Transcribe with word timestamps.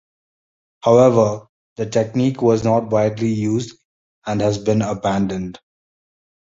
However, 0.83 1.45
the 1.75 1.85
technique 1.85 2.41
was 2.41 2.63
not 2.63 2.89
widely 2.89 3.31
used 3.33 3.77
and 4.25 4.41
has 4.41 4.57
been 4.57 4.81
abandoned. 4.81 5.59